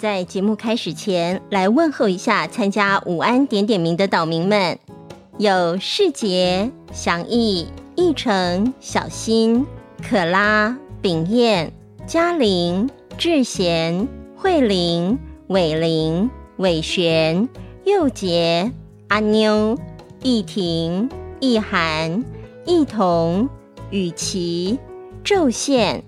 [0.00, 4.78] 在节目开始前，来问候一下参加午安点点名的岛民们，
[5.36, 7.66] 有世杰、祥义、
[7.96, 9.66] 义成、小新、
[10.02, 11.70] 可拉、秉彦、
[12.06, 12.88] 嘉玲、
[13.18, 15.18] 智贤、慧玲、
[15.48, 17.46] 伟玲、伟璇、
[17.84, 18.72] 佑杰、
[19.08, 19.78] 阿妞、
[20.22, 21.10] 义婷、
[21.40, 22.24] 义涵、
[22.64, 23.46] 义彤、
[23.90, 24.78] 雨琪、
[25.22, 26.02] 宙宪、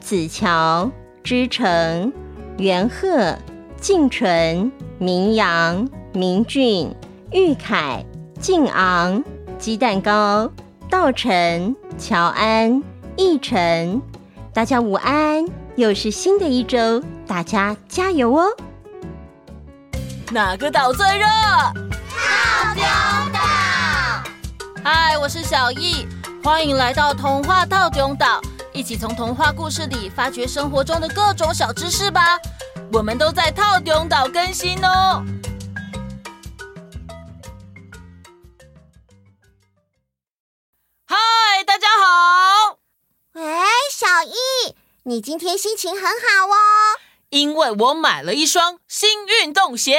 [0.00, 0.90] 子乔、
[1.24, 2.12] 知成。
[2.58, 3.38] 元鹤、
[3.80, 6.92] 静纯、明阳、明俊、
[7.30, 8.04] 玉凯、
[8.40, 9.22] 静昂、
[9.60, 10.50] 鸡蛋糕、
[10.90, 12.82] 道成、乔安、
[13.16, 14.02] 奕晨，
[14.52, 15.46] 大家午安！
[15.76, 18.48] 又是新的一周，大家加油哦！
[20.32, 21.26] 哪个岛最热？
[21.28, 22.82] 套丁
[23.32, 23.38] 岛。
[24.82, 26.08] 嗨，我是小艺，
[26.42, 28.40] 欢迎来到童话套丁岛。
[28.74, 32.38] 一起从童话故事里发掘生活中的各种小知识吧！
[32.90, 35.22] 我们都在套丁岛更新哦。
[41.06, 41.16] 嗨，
[41.66, 42.78] 大家好！
[43.34, 43.42] 喂，
[43.92, 46.56] 小易，你今天心情很好哦。
[47.28, 49.98] 因为我买了一双新运动鞋。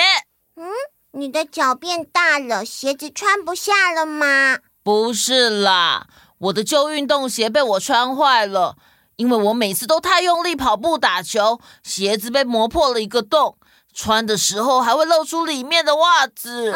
[0.56, 0.72] 嗯，
[1.12, 4.58] 你的脚变大了，鞋子穿不下了吗？
[4.84, 6.08] 不是啦。
[6.40, 8.78] 我的旧运动鞋被我穿坏了，
[9.20, 13.58] 因为我每次都太用力跑步打球，鞋子被磨破了一个洞，
[13.94, 16.74] 穿的时候还会露出里面的袜子。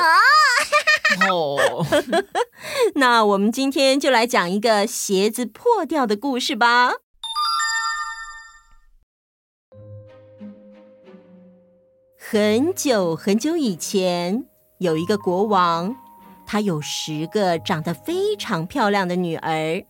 [1.29, 1.57] 哦，
[2.95, 6.95] 那我们今天就来讲一个鞋子破掉的故事吧。
[12.17, 14.43] 很久很久以前，
[14.79, 15.95] 有一个国王。
[16.45, 19.85] 他有十个长得非常漂亮的女儿，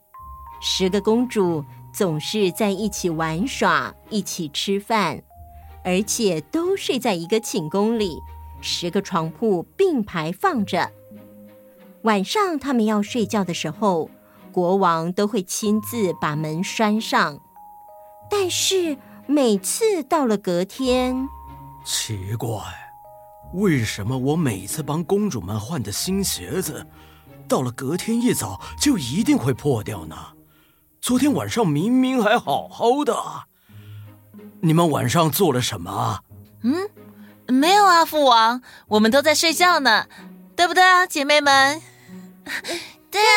[0.61, 5.21] 十个公主总是在一起玩耍，一起吃饭，
[5.83, 8.17] 而且都睡在一个寝宫里，
[8.61, 10.91] 十个床铺并排放着。
[12.01, 14.09] 晚上他们要睡觉的时候，
[14.51, 17.39] 国王都会亲自把门拴上。
[18.29, 18.97] 但是
[19.27, 21.29] 每次到了隔天，
[21.85, 22.49] 奇怪。
[23.53, 26.87] 为什么我每次帮公主们换的新鞋子，
[27.47, 30.15] 到了隔天一早就一定会破掉呢？
[31.03, 33.13] 昨天晚上明明还好好的。
[34.61, 36.21] 你们晚上做了什么？
[36.61, 36.89] 嗯，
[37.45, 40.07] 没有啊，父王，我们都在睡觉呢，
[40.55, 41.81] 对不对啊，姐妹们？
[43.11, 43.27] 对呀，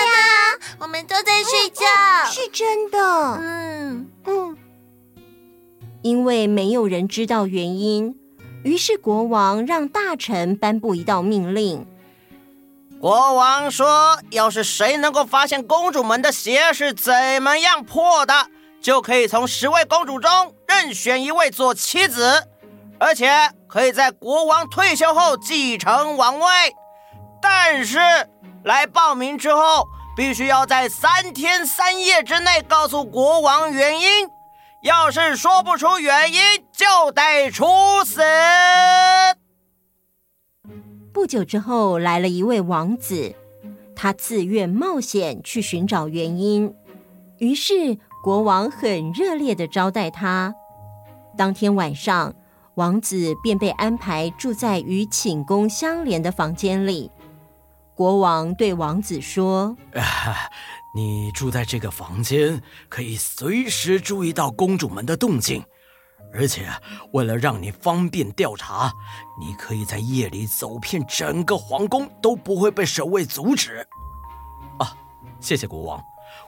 [0.78, 1.84] 我们都在睡觉，
[2.30, 2.98] 是真的。
[3.42, 4.56] 嗯嗯，
[6.02, 8.16] 因为没有人知道原因。
[8.62, 11.84] 于是国王让大臣颁布一道命令。
[13.00, 17.12] 国王说：“要是谁能够发现公主们的鞋是怎
[17.42, 18.46] 么样破的，
[18.80, 22.48] 就可以从十位公主中任选一位做妻子，
[22.98, 26.46] 而且可以在国王退休后继承王位。
[27.40, 27.98] 但是
[28.64, 29.86] 来报名之后，
[30.16, 34.28] 必须要在三天三夜之内告诉国王原因。”
[34.82, 36.40] 要是说不出原因，
[36.72, 37.66] 就得处
[38.04, 38.22] 死。
[41.16, 43.34] 不久之后，来了一位王子，
[43.94, 46.74] 他自愿冒险去寻找原因。
[47.38, 50.54] 于是，国王很热烈的招待他。
[51.34, 52.34] 当天晚上，
[52.74, 57.10] 王子便被安排住在与寝宫相连的房间里。
[57.94, 60.36] 国王对王子说：“啊
[60.94, 62.60] 你住在这个房间，
[62.90, 65.64] 可以随时注意到公主们的动静，
[66.32, 66.68] 而且
[67.12, 68.92] 为了让你方便调查，
[69.40, 73.86] 你可以在夜里走遍整个皇宫都不会被守卫阻止。
[74.78, 74.94] 啊，
[75.40, 76.02] 谢谢国王，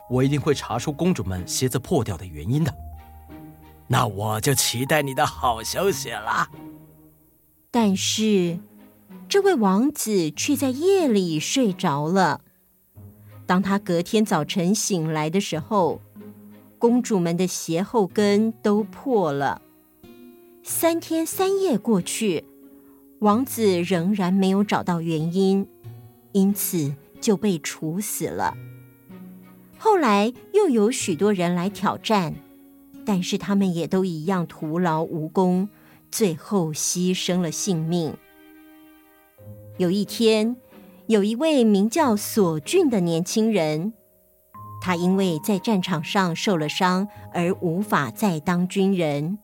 [0.09, 2.73] 我一定会查出公主们鞋子破掉的原因的。
[3.87, 6.47] 那我就期待你的好消息了。
[7.71, 8.59] 但是，
[9.27, 12.41] 这位王子却在夜里睡着了。
[13.47, 16.01] 当他隔天早晨醒来的时候，
[16.77, 19.61] 公主们的鞋后跟都破了。
[20.71, 22.45] 三天三夜过去，
[23.21, 25.67] 王子仍然没有找到原因，
[26.31, 28.55] 因此就被处死了。
[29.79, 32.35] 后来又有许多人来挑战，
[33.03, 35.67] 但是他们也都一样徒劳无功，
[36.11, 38.15] 最后牺牲了性命。
[39.77, 40.55] 有一天，
[41.07, 43.91] 有一位名叫索俊的年轻人，
[44.83, 49.39] 他因为在战场上受了伤而无法再当军人，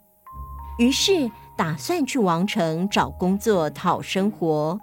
[0.77, 4.79] 于是打算去王城找工作讨生活。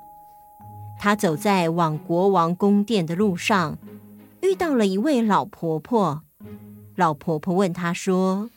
[0.98, 3.76] 他走在往国王宫殿的路上，
[4.40, 6.22] 遇到了一位老婆婆。
[6.96, 8.48] 老婆婆问他说：“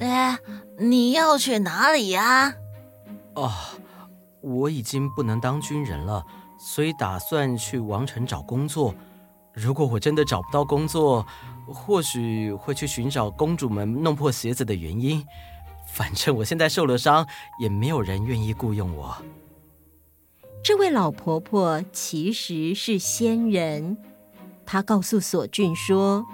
[0.00, 0.38] 哎，
[0.78, 2.54] 你要去哪里呀？”
[3.36, 3.50] 哦，
[4.40, 6.24] 我已经不能当军人了，
[6.58, 8.94] 所以打算去王城找工作。
[9.52, 11.24] 如果我真的找不到工作，
[11.66, 15.24] 或许会去寻找公主们弄破鞋子的原因。
[15.94, 17.24] 反正我现在受了伤，
[17.60, 19.16] 也没有人愿意雇佣我。
[20.64, 23.96] 这位老婆婆其实是仙人，
[24.66, 26.26] 她告诉索俊说：“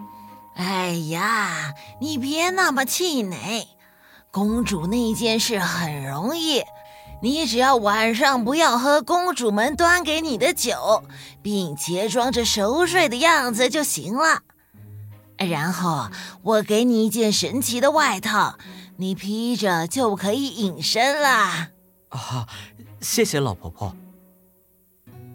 [0.56, 3.68] 哎呀，你别那么气馁，
[4.30, 6.62] 公主那件事很容易。”
[7.22, 11.04] 你只要晚上不要喝公主们端给你的酒，
[11.42, 14.40] 并且装着熟睡的样子就行了。
[15.36, 16.08] 然后
[16.40, 18.56] 我给你一件神奇的外套，
[19.00, 21.70] 你披着就可以隐身了。
[22.10, 22.46] 啊，
[23.00, 23.96] 谢谢老婆婆。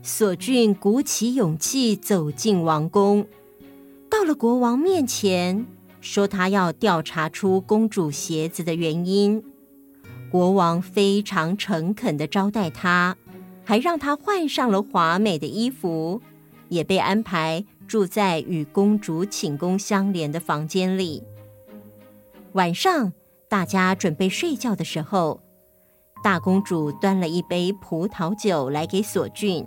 [0.04, 3.26] 索俊鼓起勇气走进王宫，
[4.08, 5.66] 到了国王面前，
[6.00, 9.44] 说他要调查出公主鞋子的原因。
[10.30, 13.18] 国王非常诚恳的招待他，
[13.64, 16.22] 还让他换上了华美的衣服，
[16.70, 21.24] 也被安排住在与公主寝宫相连的房间里。
[22.52, 23.12] 晚上，
[23.56, 25.40] 大家准备睡觉的时候，
[26.22, 29.66] 大公主端了一杯葡萄酒来给索俊。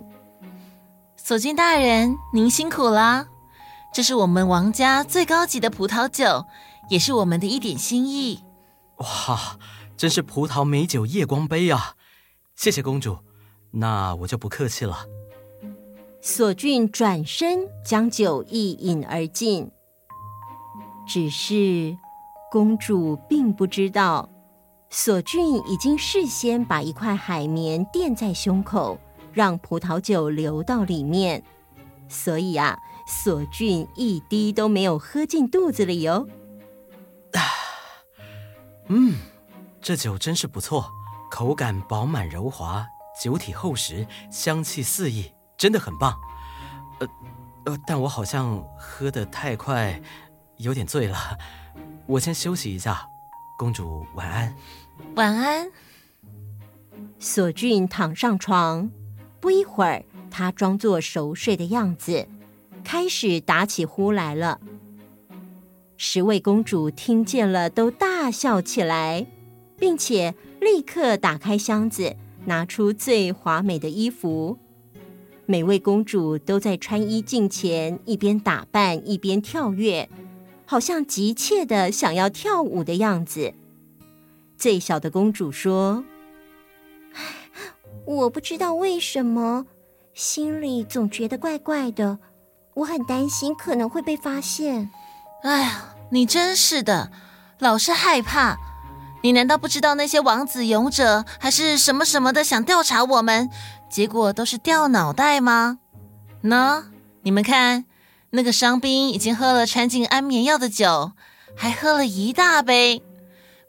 [1.17, 3.25] 索俊大人，您辛苦了，
[3.91, 6.45] 这是我们王家最高级的葡萄酒，
[6.91, 8.43] 也是我们的一点心意。
[8.97, 9.57] 哇！
[9.97, 11.95] 真是葡萄美酒夜光杯啊！
[12.55, 13.17] 谢谢公主，
[13.71, 15.07] 那我就不客气了。
[16.21, 19.71] 索俊转身将酒一饮而尽，
[21.07, 21.97] 只是
[22.51, 24.29] 公主并不知道，
[24.89, 28.99] 索俊已经事先把一块海绵垫在胸口，
[29.31, 31.43] 让葡萄酒流到里面，
[32.07, 36.27] 所以啊，索俊一滴都没有喝进肚子里哟。
[37.33, 37.41] 啊，
[38.87, 39.15] 嗯。
[39.81, 40.91] 这酒真是不错，
[41.31, 42.85] 口感饱满柔滑，
[43.23, 46.19] 酒体厚实，香气四溢，真的很棒。
[46.99, 47.07] 呃，
[47.65, 49.99] 呃，但我好像喝得太快，
[50.57, 51.17] 有点醉了。
[52.09, 53.07] 我先休息一下，
[53.55, 54.55] 公主晚安。
[55.13, 55.69] 晚安。
[57.19, 58.89] 索俊躺上床，
[59.39, 62.27] 不一会儿，他装作熟睡的样子，
[62.83, 64.59] 开始打起呼来了。
[65.97, 69.27] 十位公主听见了，都大笑起来。
[69.77, 74.57] 并且立刻打开箱子，拿出最华美的衣服。
[75.45, 80.09] 每位公主都在穿衣镜前一边打扮一边跳跃，
[80.69, 83.55] 好像急切的想要跳舞的样子。
[84.55, 86.03] 最小的公主说：“，
[88.05, 89.65] 我不知道为什么，
[90.13, 92.19] 心里总觉得怪怪的，
[92.75, 94.91] 我很担心可能会被发现。”
[95.41, 97.11] 哎呀，你真是的，
[97.57, 98.55] 老是害怕。
[99.23, 103.49] 你难道不知道那些王子、勇者还是什么什么的想调查我们，
[103.89, 105.79] 结果都是掉脑袋吗？
[106.43, 106.83] 喏，
[107.23, 107.85] 你们看，
[108.31, 111.13] 那个伤兵已经喝了掺进安眠药的酒，
[111.55, 113.01] 还喝了一大杯，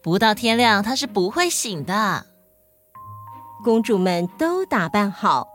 [0.02, 2.26] 不到天亮他是不会醒的。
[3.64, 5.48] 公主们都打扮好，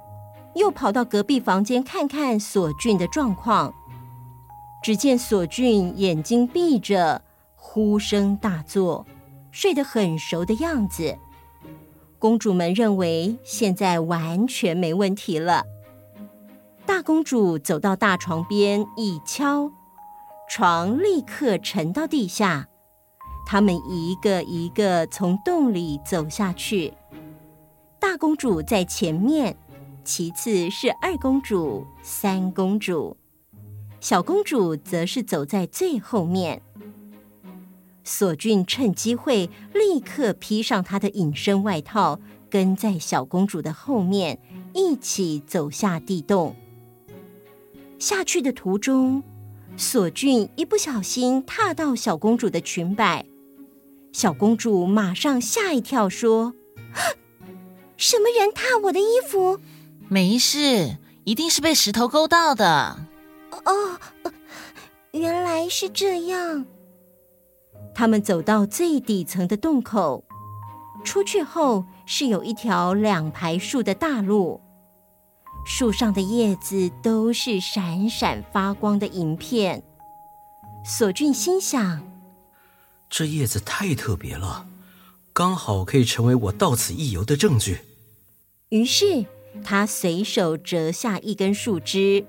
[0.55, 3.73] 又跑到隔壁房间看看索俊的状况。
[4.83, 7.21] 只见索俊眼睛闭着，
[7.55, 9.05] 呼声大作。
[9.51, 11.17] 睡得很熟的样子，
[12.19, 15.63] 公主们认为现在完全没问题了。
[16.85, 19.71] 大公主走到大床边一敲，
[20.47, 22.67] 床立刻沉到地下。
[23.47, 26.93] 他们一个一个从洞里走下去，
[27.99, 29.57] 大公主在前面，
[30.03, 33.17] 其次是二公主、三公主，
[33.99, 36.61] 小公主则是走在最后面。
[38.03, 44.39] 索俊趁机会立刻披上他的隐身外套，跟在小公主的后面
[44.73, 46.55] 一起走下地洞。
[47.99, 49.23] 下去的途中，
[49.77, 53.25] 索俊一不小心踏到小公主的裙摆，
[54.11, 56.53] 小公主马上吓一跳，说
[57.97, 59.59] ：“什么人踏我的衣服
[60.07, 62.99] ？”“没事，一定是被石头勾到的。
[63.65, 63.99] ”“哦，
[65.11, 66.65] 原来是这样。”
[67.95, 70.25] 他们走到最底层的洞口，
[71.05, 74.59] 出去后是有一条两排树的大路，
[75.65, 79.83] 树上的叶子都是闪闪发光的银片。
[80.85, 82.01] 索俊心想：
[83.09, 84.67] 这叶子太特别了，
[85.33, 87.79] 刚好可以成为我到此一游的证据。
[88.69, 89.25] 于是
[89.63, 92.25] 他随手折下一根树枝，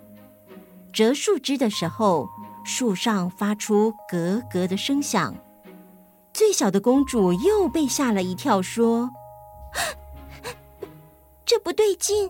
[0.93, 2.27] 折树枝的时候，
[2.65, 5.35] 树上发出咯咯的声响。
[6.33, 9.11] 最小的公主又被吓了一跳，说
[11.45, 12.29] ：“这不对劲，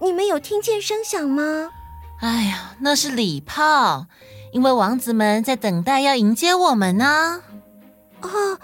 [0.00, 1.70] 你们有听见声响吗？
[2.20, 4.06] 哎呀，那是礼炮，
[4.52, 7.42] 因为王子们在等待要迎接我们呢。
[8.22, 8.58] 哦，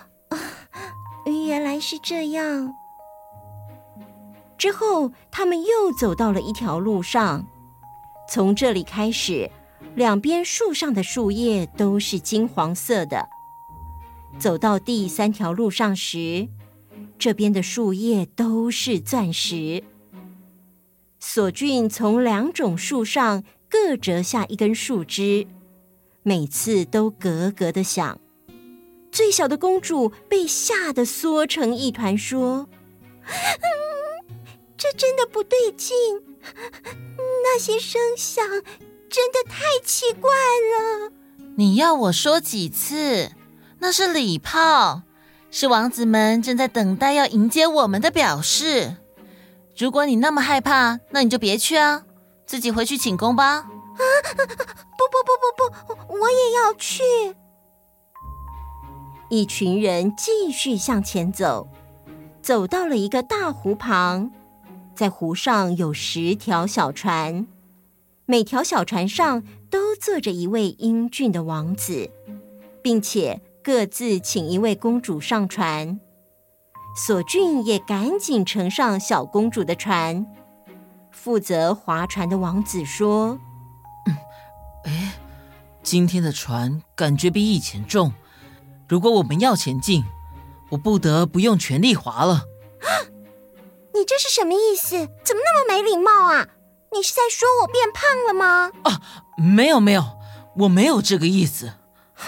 [1.46, 2.72] 原来是这样。
[4.56, 7.44] 之后，他们又走到了一条路上，
[8.28, 9.50] 从这里开始，
[9.94, 13.28] 两边树上的树叶都是金黄色的。
[14.38, 16.48] 走到第三条路上时，
[17.18, 19.82] 这边的树叶都是钻石。
[21.24, 25.46] 索俊从两种树上各折下一根树枝，
[26.24, 28.18] 每次都咯咯的响。
[29.12, 32.68] 最小的公主被吓得缩成一团，说
[33.22, 34.36] ：“嗯，
[34.76, 35.96] 这真的不对劲，
[37.16, 38.44] 那些声响
[39.08, 41.12] 真的太奇怪了。”
[41.56, 43.30] 你要我说几次？
[43.78, 45.02] 那是礼炮，
[45.52, 48.96] 是王子们正在等待要迎接我们的表示。
[49.76, 52.04] 如果你那么害怕，那你就别去啊，
[52.46, 53.44] 自己回去请功吧。
[53.54, 53.64] 啊，
[54.98, 57.02] 不不不不不，我也要去。
[59.30, 61.68] 一群人继续向前走，
[62.42, 64.30] 走到了一个大湖旁，
[64.94, 67.46] 在湖上有十条小船，
[68.26, 72.10] 每条小船上都坐着一位英俊的王子，
[72.82, 75.98] 并且各自请一位公主上船。
[76.94, 80.26] 索俊也赶紧乘上小公主的船。
[81.10, 83.38] 负责划船的王子说
[84.06, 84.16] ：“嗯，
[84.84, 85.14] 哎，
[85.82, 88.12] 今天的船感觉比以前重。
[88.88, 90.04] 如果我们要前进，
[90.70, 92.44] 我不得不用全力划了。”
[92.82, 92.90] 啊，
[93.94, 94.96] 你这是什么意思？
[95.24, 96.48] 怎么那么没礼貌啊？
[96.92, 98.70] 你是在说我变胖了吗？
[98.82, 99.00] 啊，
[99.38, 100.18] 没有没有，
[100.58, 101.72] 我没有这个意思。
[102.14, 102.26] 哼，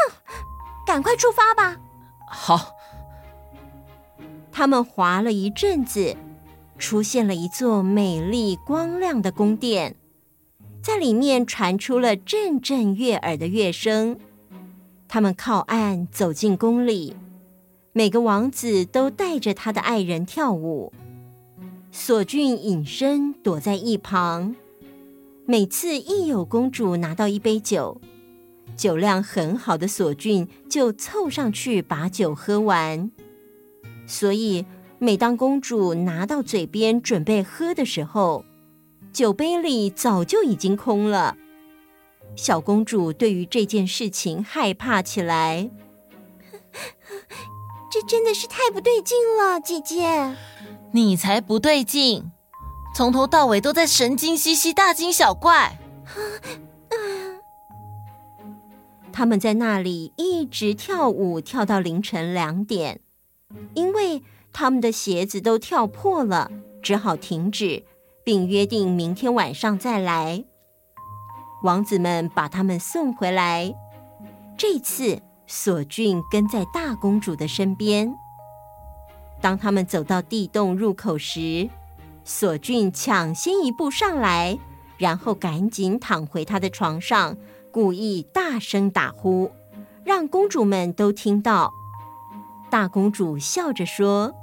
[0.87, 1.77] 赶快出发吧。
[2.27, 2.74] 好。
[4.57, 6.17] 他们划了一阵子，
[6.79, 9.97] 出现了一座美丽光亮的宫殿，
[10.81, 14.17] 在里面传出了阵阵悦耳的乐声。
[15.09, 17.17] 他们靠岸走进宫里，
[17.93, 20.93] 每个王子都带着他的爱人跳舞。
[21.91, 24.55] 索俊隐身躲在一旁，
[25.47, 28.01] 每次一有公主拿到一杯酒，
[28.77, 33.11] 酒量很好的索俊就凑上去把酒喝完。
[34.07, 34.65] 所以，
[34.99, 38.45] 每当公主拿到嘴边准备喝的时候，
[39.13, 41.37] 酒杯里早就已经空了。
[42.37, 45.71] 小公主对于这件事情害怕起来。
[47.91, 50.37] 这真的是太不对劲了，姐姐。
[50.91, 52.33] 你才不对劲，
[52.95, 55.79] 从头到尾都在神经兮兮、大惊小怪。
[59.13, 63.01] 他们在那里一直跳舞，跳到凌晨两点。
[63.75, 66.51] 因为他们的鞋子都跳破了，
[66.83, 67.85] 只好停止，
[68.23, 70.45] 并约定明天晚上再来。
[71.63, 73.75] 王子们把他们送回来。
[74.57, 78.15] 这次索俊跟在大公主的身边。
[79.41, 81.69] 当他们走到地洞入口时，
[82.25, 84.59] 索俊抢先一步上来，
[84.97, 87.37] 然后赶紧躺回他的床上，
[87.71, 89.51] 故意大声打呼，
[90.05, 91.73] 让公主们都听到。
[92.75, 94.35] 大公主笑着说：“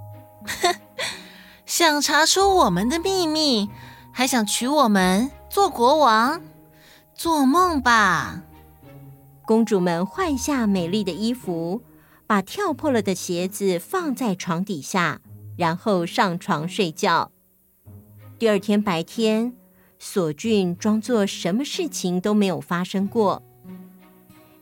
[1.68, 3.70] 想查出我们的秘密，
[4.14, 6.42] 还想娶我们做国王？
[7.14, 8.44] 做梦吧！”
[9.46, 11.82] 公主们换下美丽的衣服，
[12.26, 15.20] 把跳破了的鞋子放在床底下，
[15.58, 17.34] 然后上床睡觉。
[18.40, 19.54] 第二天白天，
[20.00, 23.44] 索俊装作什么事情都没有发生过。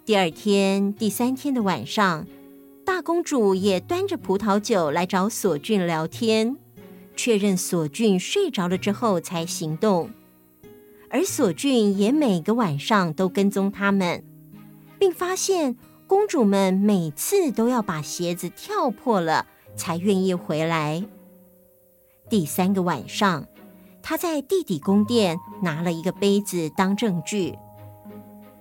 [0.03, 2.25] 第二天、第三天的晚上。
[3.01, 6.57] 公主也端着葡萄酒来找索俊聊天，
[7.15, 10.09] 确认索俊睡着了之后才行动。
[11.09, 14.23] 而索俊也每个晚上都跟踪他们，
[14.99, 15.75] 并发现
[16.05, 21.03] 公主们每次都要把鞋子跳破了才愿意回来。
[22.29, 23.47] 第三个晚上，
[24.03, 27.57] 他在地底宫殿拿了一个杯子当证据。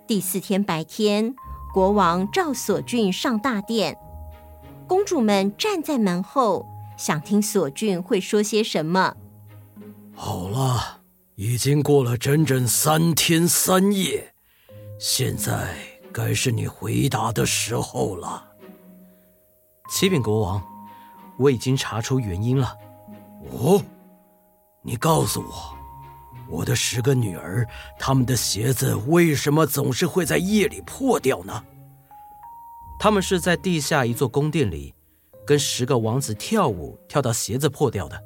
[0.06, 1.34] 第四天白天，
[1.74, 3.98] 国王召索俊上大殿。
[4.88, 6.66] 公主们站在门后，
[6.96, 9.14] 想听索俊会说些什么。
[10.14, 11.02] 好了，
[11.34, 14.32] 已经过了整整三天三夜，
[14.98, 15.76] 现在
[16.10, 18.42] 该是你回答的时候了。
[19.90, 20.62] 启禀国王，
[21.38, 22.74] 我已经查出原因了。
[23.52, 23.82] 哦，
[24.82, 25.76] 你告诉我，
[26.48, 27.68] 我的十个女儿，
[27.98, 31.62] 她们的鞋子为什么总是会在夜里破掉呢？
[32.98, 34.92] 他们是在地下一座宫殿里，
[35.46, 38.20] 跟十个王子跳舞，跳到鞋子破掉的。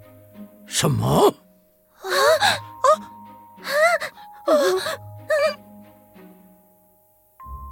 [0.66, 1.34] 什么？
[1.98, 2.46] 啊啊
[4.46, 4.54] 啊啊！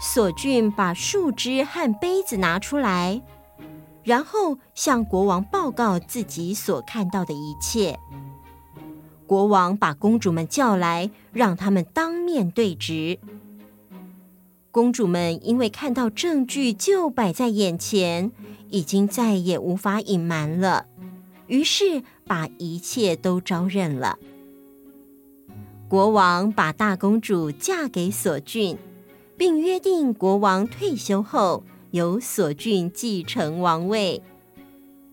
[0.01, 3.23] 索俊把树枝和杯子拿出来，
[4.03, 7.99] 然后向国王报告自己所看到的一切。
[9.27, 13.21] 国王把公主们叫来，让他们当面对质。
[14.71, 18.31] 公主们因为看到证据就摆在眼前，
[18.69, 20.87] 已经再也无法隐瞒了，
[21.49, 24.19] 于是把一切都招认了。
[25.89, 28.79] 国王把大公主嫁给索俊，
[29.37, 34.23] 并约定国王退休后由索俊继承王位。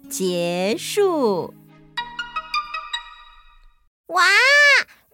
[0.08, 1.54] 结束。
[4.08, 4.24] 哇！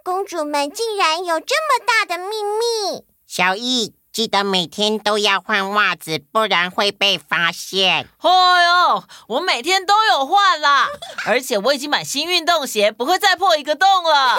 [0.04, 3.06] 公主们竟然有这么大的秘密！
[3.26, 3.94] 小易。
[4.14, 8.08] 记得每天都要换袜子，不然会被发现。
[8.20, 10.88] 哎呦，我每天都有换啦，
[11.26, 14.38] 而且我已经买新运动鞋，不会再破一个洞了。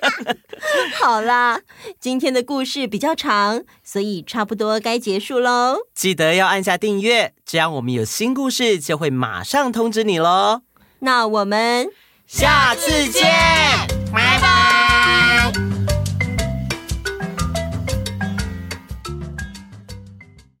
[1.00, 1.58] 好啦，
[1.98, 5.78] 今天的故事比较长，所以差不多该结束喽。
[5.94, 10.60] 记得要按下订阅，这样我们有新故事就会马上通知你喽。
[10.98, 11.88] 那我们
[12.26, 13.95] 下次见。